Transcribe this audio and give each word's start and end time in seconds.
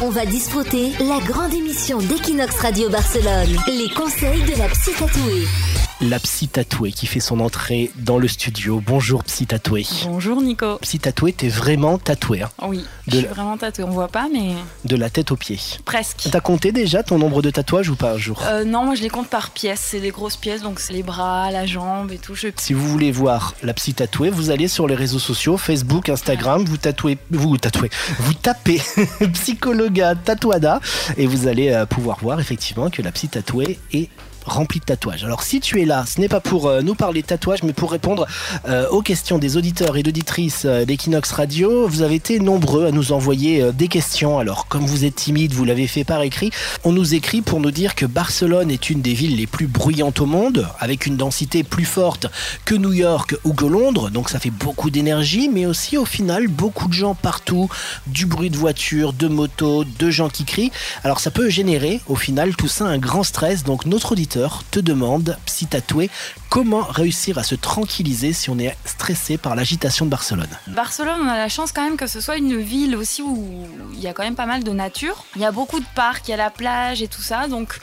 On 0.00 0.10
va 0.10 0.24
disfruter 0.24 0.92
la 1.00 1.18
grande 1.26 1.52
émission 1.52 1.98
d'Equinox 1.98 2.54
Radio 2.60 2.88
Barcelone. 2.88 3.56
Les 3.66 3.88
conseils 3.96 4.44
de 4.44 4.56
la 4.56 4.68
psy 4.68 4.92
tatouée. 4.96 5.87
La 6.00 6.20
psy 6.20 6.46
tatouée 6.46 6.92
qui 6.92 7.06
fait 7.06 7.18
son 7.18 7.40
entrée 7.40 7.90
dans 7.96 8.18
le 8.18 8.28
studio. 8.28 8.80
Bonjour 8.86 9.24
psy 9.24 9.46
tatouée. 9.46 9.84
Bonjour 10.04 10.40
Nico. 10.40 10.78
Psy 10.78 11.00
tatouée, 11.00 11.32
t'es 11.32 11.48
vraiment 11.48 11.98
tatouée. 11.98 12.42
Hein 12.42 12.50
Oui, 12.68 12.78
De 12.78 12.84
je 13.08 13.16
suis 13.16 13.26
la- 13.26 13.32
vraiment 13.32 13.56
tatouée. 13.56 13.82
On 13.82 13.90
voit 13.90 14.06
pas, 14.06 14.28
mais 14.32 14.52
de 14.84 14.94
la 14.94 15.10
tête 15.10 15.32
aux 15.32 15.36
pieds. 15.36 15.58
presque. 15.84 16.28
T'as 16.30 16.38
compté 16.40 16.70
déjà 16.70 17.02
ton 17.02 17.18
nombre 17.18 17.42
de 17.42 17.50
tatouages 17.50 17.88
ou 17.90 17.96
pas 17.96 18.12
un 18.12 18.16
jour 18.16 18.40
Euh, 18.46 18.62
non, 18.64 18.84
moi 18.84 18.94
je 18.94 19.02
les 19.02 19.08
compte 19.08 19.26
par 19.28 19.50
pièces. 19.50 19.80
C'est 19.90 19.98
des 19.98 20.10
grosses 20.10 20.36
pièces, 20.36 20.62
donc 20.62 20.78
c'est 20.78 20.92
les 20.92 21.02
bras, 21.02 21.50
la 21.50 21.66
jambe 21.66 22.12
et 22.12 22.18
tout. 22.18 22.36
Je... 22.36 22.46
Si 22.56 22.74
vous 22.74 22.86
voulez 22.86 23.10
voir 23.10 23.54
la 23.64 23.74
psy 23.74 23.92
tatouée, 23.92 24.30
vous 24.30 24.50
allez 24.50 24.68
sur 24.68 24.86
les 24.86 24.94
réseaux 24.94 25.18
sociaux, 25.18 25.56
Facebook, 25.56 26.08
Instagram, 26.10 26.64
vous 26.64 26.76
tatouez, 26.76 27.18
vous 27.32 27.56
tatouez, 27.58 27.90
vous 28.20 28.34
tapez 28.34 28.80
psychologa 29.32 30.14
tatouada 30.14 30.80
et 31.16 31.26
vous 31.26 31.48
allez 31.48 31.70
euh, 31.72 31.86
pouvoir 31.86 32.18
voir 32.22 32.38
effectivement 32.38 32.88
que 32.88 33.02
la 33.02 33.10
psy 33.10 33.26
tatouée 33.28 33.80
est 33.92 34.10
remplie 34.44 34.80
de 34.80 34.84
tatouages. 34.84 35.24
Alors 35.24 35.42
si 35.42 35.60
tu 35.60 35.80
es 35.80 35.84
là, 35.84 36.04
ce 36.06 36.20
n'est 36.20 36.28
pas 36.28 36.40
pour 36.40 36.66
euh, 36.66 36.82
nous 36.82 36.94
parler 36.94 37.22
de 37.22 37.26
tatouages, 37.26 37.62
mais 37.62 37.72
pour 37.72 37.90
répondre 37.90 38.26
euh, 38.68 38.88
aux 38.88 39.02
questions 39.02 39.38
des 39.38 39.56
auditeurs 39.56 39.96
et 39.96 40.02
d'auditrices 40.02 40.62
euh, 40.64 40.84
d'Equinox 40.84 41.32
Radio. 41.32 41.86
Vous 41.88 42.02
avez 42.02 42.14
été 42.16 42.38
nombreux 42.38 42.86
à 42.86 42.90
nous 42.90 43.12
envoyer 43.12 43.72
des 43.72 43.88
questions. 43.88 44.38
Alors 44.38 44.68
comme 44.68 44.86
vous 44.86 45.04
êtes 45.04 45.14
timide, 45.14 45.52
vous 45.52 45.64
l'avez 45.64 45.86
fait 45.86 46.04
par 46.04 46.22
écrit. 46.22 46.50
On 46.84 46.92
nous 46.92 47.14
écrit 47.14 47.42
pour 47.42 47.60
nous 47.60 47.70
dire 47.70 47.94
que 47.94 48.06
Barcelone 48.06 48.70
est 48.70 48.90
une 48.90 49.02
des 49.02 49.14
villes 49.14 49.36
les 49.36 49.46
plus 49.46 49.66
bruyantes 49.66 50.20
au 50.20 50.26
monde, 50.26 50.68
avec 50.78 51.06
une 51.06 51.16
densité 51.16 51.62
plus 51.62 51.84
forte 51.84 52.26
que 52.64 52.74
New 52.74 52.92
York 52.92 53.36
ou 53.44 53.52
que 53.52 53.64
Londres, 53.64 54.10
donc 54.10 54.30
ça 54.30 54.38
fait 54.38 54.50
beaucoup 54.50 54.90
d'énergie, 54.90 55.50
mais 55.52 55.66
aussi 55.66 55.96
au 55.96 56.04
final 56.04 56.48
beaucoup 56.48 56.88
de 56.88 56.92
gens 56.92 57.14
partout, 57.14 57.68
du 58.06 58.26
bruit 58.26 58.50
de 58.50 58.56
voitures, 58.56 59.12
de 59.12 59.28
motos, 59.28 59.84
de 59.84 60.10
gens 60.10 60.28
qui 60.28 60.44
crient. 60.44 60.72
Alors 61.04 61.20
ça 61.20 61.30
peut 61.30 61.48
générer 61.48 62.00
au 62.06 62.16
final 62.16 62.56
tout 62.56 62.68
ça 62.68 62.86
un 62.86 62.98
grand 62.98 63.22
stress, 63.22 63.64
donc 63.64 63.86
notre 63.86 64.12
auditeur 64.12 64.27
te 64.28 64.80
demande, 64.80 65.36
psy 65.46 65.66
tatoué, 65.66 66.10
comment 66.48 66.82
réussir 66.82 67.38
à 67.38 67.42
se 67.42 67.54
tranquilliser 67.54 68.32
si 68.32 68.50
on 68.50 68.58
est 68.58 68.76
stressé 68.84 69.36
par 69.38 69.54
l'agitation 69.54 70.04
de 70.04 70.10
Barcelone. 70.10 70.48
Barcelone, 70.68 71.20
on 71.22 71.28
a 71.28 71.36
la 71.36 71.48
chance 71.48 71.72
quand 71.72 71.82
même 71.82 71.96
que 71.96 72.06
ce 72.06 72.20
soit 72.20 72.36
une 72.36 72.56
ville 72.60 72.96
aussi 72.96 73.22
où 73.22 73.66
il 73.92 74.00
y 74.00 74.06
a 74.06 74.12
quand 74.12 74.22
même 74.22 74.36
pas 74.36 74.46
mal 74.46 74.64
de 74.64 74.70
nature. 74.70 75.24
Il 75.36 75.42
y 75.42 75.44
a 75.44 75.52
beaucoup 75.52 75.80
de 75.80 75.86
parcs, 75.94 76.28
il 76.28 76.32
y 76.32 76.34
a 76.34 76.36
la 76.36 76.50
plage 76.50 77.02
et 77.02 77.08
tout 77.08 77.22
ça. 77.22 77.48
Donc 77.48 77.78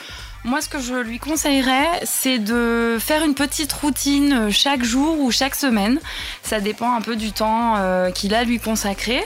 moi, 0.45 0.61
ce 0.61 0.69
que 0.69 0.79
je 0.79 0.93
lui 0.93 1.17
conseillerais, 1.17 1.87
c'est 2.03 2.37
de 2.37 2.97
faire 2.99 3.25
une 3.25 3.33
petite 3.33 3.73
routine 3.73 4.33
euh, 4.33 4.49
chaque 4.51 4.83
jour 4.83 5.19
ou 5.19 5.31
chaque 5.31 5.55
semaine. 5.55 5.99
Ça 6.43 6.59
dépend 6.59 6.93
un 6.93 7.01
peu 7.01 7.15
du 7.15 7.31
temps 7.31 7.75
euh, 7.77 8.11
qu'il 8.11 8.35
a 8.35 8.43
lui 8.43 8.59
consacrer. 8.59 9.23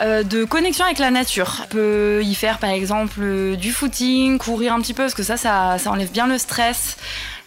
Euh, 0.00 0.22
de 0.22 0.44
connexion 0.44 0.84
avec 0.84 0.98
la 0.98 1.10
nature. 1.10 1.62
On 1.64 1.66
peut 1.66 2.20
y 2.22 2.34
faire 2.36 2.58
par 2.58 2.70
exemple 2.70 3.56
du 3.56 3.72
footing, 3.72 4.38
courir 4.38 4.72
un 4.74 4.80
petit 4.80 4.94
peu, 4.94 5.02
parce 5.02 5.14
que 5.14 5.24
ça, 5.24 5.36
ça 5.36 5.90
enlève 5.90 6.12
bien 6.12 6.28
le 6.28 6.38
stress. 6.38 6.98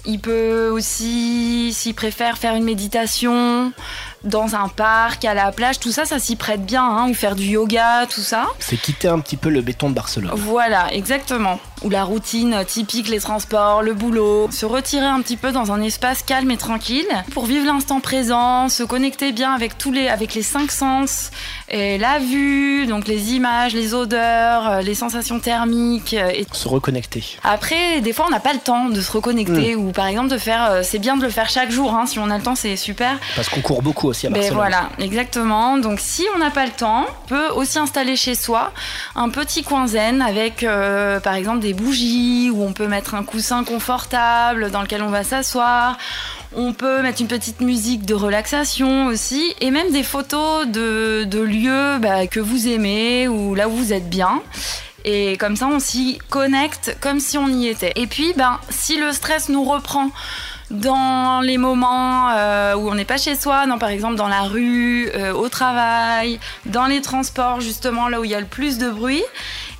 Il 0.05 0.19
peut 0.19 0.69
aussi, 0.69 1.73
s'il 1.73 1.95
préfère, 1.95 2.37
faire 2.37 2.55
une 2.55 2.63
méditation 2.63 3.71
dans 4.23 4.55
un 4.55 4.67
parc, 4.67 5.25
à 5.25 5.33
la 5.33 5.51
plage, 5.51 5.79
tout 5.79 5.91
ça, 5.91 6.05
ça 6.05 6.19
s'y 6.19 6.35
prête 6.35 6.65
bien, 6.65 6.83
hein, 6.83 7.07
ou 7.09 7.13
faire 7.13 7.35
du 7.35 7.45
yoga, 7.45 8.05
tout 8.13 8.21
ça. 8.21 8.45
C'est 8.59 8.77
quitter 8.77 9.07
un 9.07 9.19
petit 9.19 9.37
peu 9.37 9.49
le 9.49 9.61
béton 9.61 9.89
de 9.89 9.95
Barcelone. 9.95 10.31
Voilà, 10.35 10.93
exactement. 10.93 11.59
Ou 11.83 11.89
la 11.91 12.03
routine 12.03 12.63
typique, 12.65 13.07
les 13.07 13.19
transports, 13.19 13.83
le 13.83 13.93
boulot. 13.93 14.49
Se 14.51 14.65
retirer 14.65 15.05
un 15.05 15.21
petit 15.21 15.37
peu 15.37 15.51
dans 15.51 15.71
un 15.71 15.81
espace 15.81 16.23
calme 16.23 16.49
et 16.49 16.57
tranquille 16.57 17.05
pour 17.33 17.45
vivre 17.45 17.65
l'instant 17.67 17.99
présent, 17.99 18.67
se 18.69 18.81
connecter 18.83 19.31
bien 19.31 19.53
avec 19.53 19.77
tous 19.77 19.91
les, 19.91 20.07
avec 20.07 20.33
les 20.33 20.41
cinq 20.41 20.71
sens, 20.71 21.29
et 21.69 21.97
la 21.99 22.17
vue, 22.17 22.87
donc 22.87 23.07
les 23.07 23.33
images, 23.33 23.73
les 23.73 23.93
odeurs, 23.93 24.67
euh, 24.69 24.81
les 24.81 24.95
sensations 24.95 25.39
thermiques. 25.39 26.15
euh, 26.15 26.29
Et 26.33 26.47
Se 26.51 26.67
reconnecter. 26.67 27.23
après, 27.43 28.01
des 28.01 28.13
fois, 28.13 28.25
on 28.27 28.31
n'a 28.31 28.39
pas 28.39 28.53
le 28.53 28.59
temps 28.59 28.89
de 28.89 28.99
se 28.99 29.11
reconnecter, 29.11 29.75
ou 29.75 29.91
par 29.91 30.07
exemple 30.07 30.29
de 30.29 30.37
faire. 30.39 30.65
euh, 30.71 30.81
C'est 30.83 30.99
bien 30.99 31.15
de 31.17 31.21
le 31.21 31.29
faire 31.29 31.49
chaque 31.49 31.69
jour. 31.71 31.93
hein, 31.93 32.05
si 32.07 32.17
on 32.17 32.29
a 32.31 32.37
le 32.37 32.43
temps, 32.43 32.55
c'est 32.55 32.75
super. 32.75 33.19
Parce 33.35 33.49
qu'on 33.49 33.61
court 33.61 33.83
beaucoup 33.83 34.06
aussi 34.07 34.27
à 34.27 34.29
Ben 34.29 34.35
Barcelone. 34.39 34.57
voilà, 34.57 34.89
exactement. 34.99 35.77
Donc 35.77 35.99
si 35.99 36.25
on 36.35 36.39
n'a 36.39 36.51
pas 36.51 36.65
le 36.65 36.71
temps, 36.71 37.05
on 37.07 37.27
peut 37.27 37.47
aussi 37.49 37.79
installer 37.79 38.15
chez 38.15 38.35
soi 38.35 38.71
un 39.15 39.29
petit 39.29 39.63
coin 39.63 39.87
zen 39.87 40.21
avec 40.21 40.63
euh, 40.63 41.19
par 41.19 41.35
exemple 41.35 41.59
des 41.59 41.73
bougies 41.73 42.49
où 42.51 42.63
on 42.63 42.73
peut 42.73 42.87
mettre 42.87 43.15
un 43.15 43.23
coussin 43.23 43.63
confortable 43.63 44.71
dans 44.71 44.81
lequel 44.81 45.01
on 45.01 45.09
va 45.09 45.23
s'asseoir. 45.23 45.97
On 46.55 46.73
peut 46.73 47.01
mettre 47.01 47.21
une 47.21 47.27
petite 47.27 47.61
musique 47.61 48.05
de 48.05 48.13
relaxation 48.13 49.07
aussi 49.07 49.53
et 49.59 49.69
même 49.69 49.91
des 49.91 50.03
photos 50.03 50.65
de, 50.67 51.25
de 51.25 51.39
lieux 51.39 51.97
bah, 51.99 52.25
que 52.27 52.39
vous 52.39 52.67
aimez 52.67 53.27
ou 53.27 53.53
là 53.53 53.67
où 53.67 53.71
vous 53.71 53.93
êtes 53.93 54.09
bien. 54.09 54.41
Et 55.05 55.37
comme 55.37 55.55
ça, 55.55 55.67
on 55.67 55.79
s'y 55.79 56.19
connecte 56.29 56.97
comme 56.99 57.19
si 57.19 57.37
on 57.37 57.47
y 57.47 57.67
était. 57.67 57.93
Et 57.95 58.07
puis, 58.07 58.33
ben, 58.35 58.59
si 58.69 58.97
le 58.97 59.11
stress 59.13 59.47
nous 59.47 59.63
reprend 59.63 60.09
dans 60.71 61.41
les 61.41 61.57
moments 61.57 62.29
euh, 62.29 62.75
où 62.75 62.89
on 62.89 62.95
n'est 62.95 63.05
pas 63.05 63.17
chez 63.17 63.35
soi, 63.35 63.65
non, 63.65 63.77
par 63.77 63.89
exemple 63.89 64.15
dans 64.15 64.27
la 64.27 64.41
rue, 64.41 65.09
euh, 65.15 65.33
au 65.33 65.49
travail, 65.49 66.39
dans 66.65 66.85
les 66.85 67.01
transports, 67.01 67.61
justement 67.61 68.09
là 68.09 68.19
où 68.19 68.25
il 68.25 68.31
y 68.31 68.35
a 68.35 68.39
le 68.39 68.45
plus 68.45 68.77
de 68.77 68.89
bruit, 68.89 69.23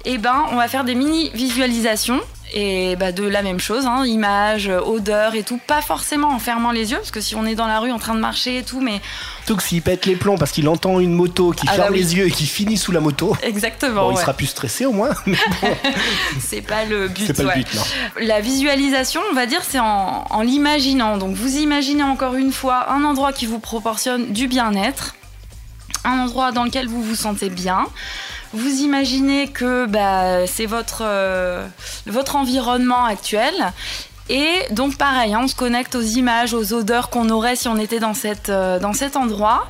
et 0.05 0.17
ben, 0.17 0.45
on 0.51 0.55
va 0.55 0.67
faire 0.67 0.83
des 0.83 0.95
mini 0.95 1.29
visualisations. 1.33 2.21
Et 2.53 2.95
bah, 2.95 3.11
de 3.11 3.23
la 3.23 3.41
même 3.41 3.59
chose, 3.59 3.85
hein, 3.85 4.05
images, 4.05 4.69
odeurs 4.69 5.35
et 5.35 5.43
tout, 5.43 5.59
pas 5.67 5.81
forcément 5.81 6.29
en 6.29 6.39
fermant 6.39 6.71
les 6.71 6.91
yeux, 6.91 6.97
parce 6.97 7.11
que 7.11 7.19
si 7.19 7.35
on 7.35 7.45
est 7.45 7.55
dans 7.55 7.67
la 7.67 7.79
rue 7.79 7.91
en 7.91 7.99
train 7.99 8.15
de 8.15 8.21
marcher 8.21 8.59
et 8.59 8.63
tout, 8.63 8.79
mais 8.79 9.01
Surtout 9.39 9.57
que 9.57 9.63
s'il 9.63 9.81
pète 9.81 10.05
les 10.05 10.15
plombs 10.15 10.37
parce 10.37 10.51
qu'il 10.51 10.67
entend 10.69 10.99
une 11.01 11.13
moto 11.13 11.51
qui 11.51 11.65
Ah 11.69 11.73
ferme 11.73 11.87
bah 11.87 11.93
oui. 11.93 11.99
les 11.99 12.15
yeux 12.15 12.27
et 12.27 12.31
qui 12.31 12.45
finit 12.45 12.77
sous 12.77 12.91
la 12.93 13.01
moto, 13.01 13.35
exactement, 13.43 14.07
bon, 14.09 14.11
il 14.11 14.17
sera 14.17 14.33
plus 14.33 14.47
stressé 14.47 14.85
au 14.85 14.93
moins. 14.93 15.09
mais 15.25 15.37
c'est 16.39 16.61
pas 16.61 16.85
le 16.85 17.09
but. 17.09 17.25
C'est 17.27 17.33
pas 17.33 17.43
ouais. 17.43 17.57
le 17.57 17.63
but, 17.63 17.73
non. 17.75 17.81
La 18.21 18.39
visualisation, 18.39 19.21
on 19.29 19.35
va 19.35 19.45
dire, 19.45 19.61
c'est 19.67 19.79
en, 19.79 20.25
en 20.29 20.41
l'imaginant. 20.41 21.17
Donc 21.17 21.35
vous 21.35 21.57
imaginez 21.57 22.03
encore 22.03 22.35
une 22.35 22.53
fois 22.53 22.91
un 22.91 23.03
endroit 23.03 23.33
qui 23.33 23.45
vous 23.45 23.59
proportionne 23.59 24.31
du 24.31 24.47
bien-être, 24.47 25.15
un 26.05 26.19
endroit 26.19 26.51
dans 26.53 26.63
lequel 26.63 26.87
vous 26.87 27.03
vous 27.03 27.15
sentez 27.15 27.49
bien. 27.49 27.85
Vous 28.57 28.81
imaginez 28.81 29.49
que 29.49 29.85
bah, 29.85 30.47
c'est 30.47 30.65
votre, 30.65 31.03
euh, 31.03 31.67
votre 32.07 32.35
environnement 32.35 33.05
actuel. 33.05 33.53
Et 34.29 34.51
donc 34.71 34.97
pareil, 34.97 35.35
hein, 35.35 35.41
on 35.43 35.47
se 35.47 35.55
connecte 35.55 35.93
aux 35.93 36.01
images, 36.01 36.55
aux 36.55 36.73
odeurs 36.73 37.11
qu'on 37.11 37.29
aurait 37.29 37.55
si 37.55 37.67
on 37.67 37.77
était 37.77 37.99
dans, 37.99 38.15
cette, 38.15 38.49
euh, 38.49 38.79
dans 38.79 38.93
cet 38.93 39.15
endroit. 39.15 39.69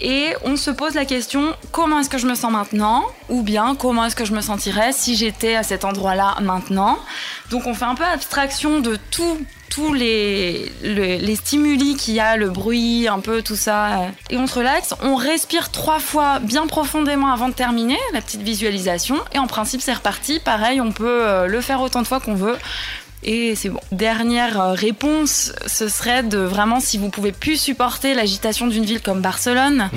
Et 0.00 0.34
on 0.44 0.56
se 0.56 0.70
pose 0.70 0.94
la 0.94 1.06
question, 1.06 1.54
comment 1.72 2.00
est-ce 2.00 2.10
que 2.10 2.18
je 2.18 2.26
me 2.26 2.34
sens 2.34 2.52
maintenant? 2.52 3.06
Ou 3.30 3.42
bien, 3.42 3.74
comment 3.74 4.04
est-ce 4.04 4.16
que 4.16 4.26
je 4.26 4.34
me 4.34 4.42
sentirais 4.42 4.92
si 4.92 5.16
j'étais 5.16 5.56
à 5.56 5.62
cet 5.62 5.86
endroit-là 5.86 6.36
maintenant? 6.42 6.98
Donc 7.50 7.66
on 7.66 7.74
fait 7.74 7.84
un 7.84 7.94
peu 7.94 8.04
abstraction 8.04 8.80
de 8.80 8.98
tout 9.10 9.38
tous 9.68 9.92
les, 9.92 10.72
le- 10.82 11.16
les 11.18 11.36
stimuli 11.36 11.96
qu'il 11.96 12.14
y 12.14 12.20
a, 12.20 12.36
le 12.38 12.48
bruit, 12.48 13.08
un 13.08 13.18
peu 13.20 13.42
tout 13.42 13.56
ça, 13.56 14.06
et 14.30 14.38
on 14.38 14.46
se 14.46 14.54
relaxe. 14.54 14.94
On 15.02 15.16
respire 15.16 15.70
trois 15.70 15.98
fois 15.98 16.38
bien 16.38 16.66
profondément 16.66 17.30
avant 17.30 17.48
de 17.48 17.54
terminer 17.54 17.98
la 18.14 18.22
petite 18.22 18.40
visualisation, 18.42 19.16
et 19.34 19.38
en 19.38 19.46
principe 19.46 19.82
c'est 19.82 19.92
reparti. 19.92 20.40
Pareil, 20.40 20.80
on 20.80 20.92
peut 20.92 21.06
euh, 21.26 21.46
le 21.46 21.60
faire 21.60 21.82
autant 21.82 22.00
de 22.00 22.06
fois 22.06 22.20
qu'on 22.20 22.34
veut. 22.36 22.56
Et 23.22 23.54
c'est 23.56 23.68
bon. 23.70 23.80
Dernière 23.92 24.60
euh, 24.60 24.72
réponse, 24.72 25.52
ce 25.66 25.88
serait 25.88 26.22
de 26.22 26.38
vraiment, 26.38 26.80
si 26.80 26.96
vous 26.96 27.10
pouvez 27.10 27.32
plus 27.32 27.60
supporter 27.60 28.14
l'agitation 28.14 28.68
d'une 28.68 28.84
ville 28.84 29.02
comme 29.02 29.20
Barcelone, 29.20 29.90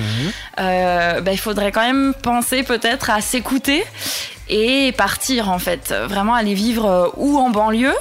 euh, 0.58 1.20
bah, 1.20 1.32
il 1.32 1.38
faudrait 1.38 1.70
quand 1.72 1.86
même 1.86 2.12
penser 2.22 2.64
peut-être 2.64 3.08
à 3.08 3.20
s'écouter 3.20 3.84
et 4.50 4.92
partir 4.92 5.50
en 5.50 5.58
fait. 5.58 5.94
Vraiment 6.08 6.34
aller 6.34 6.54
vivre 6.54 6.86
euh, 6.86 7.08
ou 7.16 7.38
en 7.38 7.50
banlieue 7.50 7.94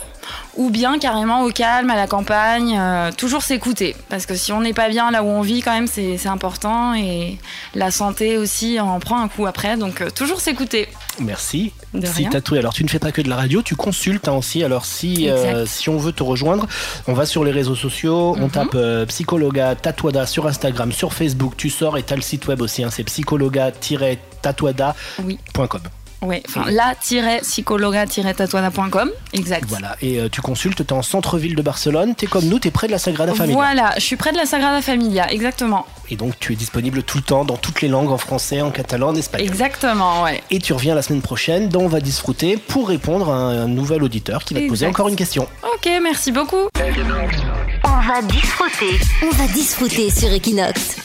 ou 0.58 0.70
bien 0.70 1.00
carrément 1.00 1.44
au 1.44 1.50
calme, 1.52 1.90
à 1.90 1.96
la 1.96 2.06
campagne, 2.06 2.78
euh, 2.78 3.12
toujours 3.16 3.42
s'écouter. 3.44 3.96
Parce 4.10 4.26
que 4.26 4.36
si 4.36 4.52
on 4.52 4.60
n'est 4.62 4.74
pas 4.74 4.90
bien 4.90 5.10
là 5.10 5.24
où 5.24 5.28
on 5.28 5.42
vit, 5.42 5.62
quand 5.62 5.72
même, 5.74 5.88
c'est 5.88 6.28
important. 6.28 6.94
Et 6.94 7.38
la 7.76 7.90
santé 7.92 8.38
aussi 8.38 8.78
en 8.80 9.00
prend 9.00 9.22
un 9.22 9.28
coup 9.30 9.48
après. 9.48 9.78
Donc, 9.78 10.02
euh, 10.02 10.10
toujours 10.10 10.42
s'écouter. 10.42 10.90
Merci. 11.20 11.72
De 11.94 12.06
Si 12.06 12.14
rien. 12.18 12.30
tatoué. 12.30 12.60
Alors 12.60 12.74
tu 12.74 12.84
ne 12.84 12.90
fais 12.90 13.00
pas 13.00 13.12
que 13.14 13.22
de 13.22 13.30
la 13.30 13.38
radio, 13.38 13.62
tu 13.64 13.76
consultes 13.76 14.28
hein, 14.28 14.34
aussi. 14.34 14.64
Alors 14.64 14.86
si 14.86 15.30
euh, 15.30 15.66
si 15.66 15.90
on 15.90 15.98
veut 15.98 16.12
te 16.12 16.22
rejoindre, 16.24 16.68
on 17.08 17.14
va 17.14 17.26
sur 17.26 17.44
les 17.44 17.52
réseaux 17.52 17.76
sociaux, 17.76 18.36
on 18.38 18.44
Mhm. 18.46 18.52
tape 18.52 18.76
euh, 18.76 19.06
psychologa 19.08 19.74
tatouada 19.76 20.26
sur 20.28 20.46
Instagram, 20.46 20.92
sur 20.92 21.14
Facebook, 21.14 21.54
tu 21.58 21.70
sors 21.72 21.98
et 21.98 22.04
t'as 22.04 22.16
le 22.18 22.22
site 22.22 22.48
web 22.48 22.62
aussi. 22.62 22.84
hein, 22.84 22.90
c'est 22.92 23.04
psychologa-tatouada.com. 23.06 24.94
Oui. 25.26 25.40
Ouais, 26.22 26.44
enfin, 26.48 26.66
la-psychologa-tatuana.com. 26.70 29.10
Exact. 29.34 29.66
Voilà. 29.68 29.96
Et 30.02 30.20
euh, 30.20 30.30
tu 30.30 30.42
consultes, 30.42 30.86
t'es 30.86 30.94
en 30.94 31.02
centre-ville 31.02 31.56
de 31.56 31.62
Barcelone, 31.62 32.16
t'es 32.16 32.28
comme 32.28 32.46
nous, 32.46 32.60
t'es 32.60 32.72
près 32.72 32.88
de 32.88 32.92
la 32.92 33.00
Sagrada 33.00 33.34
Familia. 33.34 33.56
Voilà, 33.56 33.94
je 33.96 34.02
suis 34.02 34.16
près 34.18 34.32
de 34.32 34.38
la 34.38 34.46
Sagrada 34.46 34.82
Familia, 34.82 35.32
exactement. 35.32 35.86
Et 36.10 36.16
donc 36.16 36.34
tu 36.40 36.54
es 36.54 36.56
disponible 36.56 37.04
tout 37.04 37.18
le 37.18 37.24
temps 37.24 37.46
dans 37.46 37.58
toutes 37.58 37.82
les 37.82 37.88
langues, 37.88 38.12
en 38.12 38.18
français, 38.18 38.62
en 38.62 38.72
catalan, 38.72 39.10
en 39.10 39.16
espagnol. 39.16 39.48
Exactement, 39.48 40.24
ouais. 40.24 40.42
Et 40.52 40.60
tu 40.60 40.74
reviens 40.74 40.96
la 40.96 41.02
semaine 41.02 41.22
prochaine 41.22 41.70
dans 41.70 41.82
On 41.82 41.88
va 41.88 42.02
disfruter 42.02 42.58
pour 42.58 42.90
répondre 42.90 43.30
à 43.30 43.36
un, 43.36 43.64
un 43.64 43.68
nouvel 43.68 44.04
auditeur 44.04 44.44
qui 44.44 44.54
va 44.54 44.62
te 44.62 44.68
poser 44.68 44.88
encore 44.88 45.08
une 45.08 45.16
question. 45.16 45.48
Ok, 45.64 45.90
merci 46.04 46.32
beaucoup. 46.32 46.68
On 47.86 48.08
va 48.08 48.22
disfruter. 48.22 49.00
On 49.24 49.30
va 49.36 49.48
disfruter 49.48 50.10
sur 50.10 50.32
Equinox. 50.32 50.96